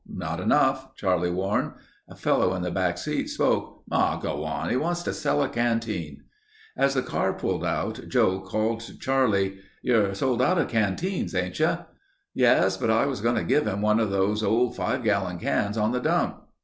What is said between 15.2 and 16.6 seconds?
cans on the dump."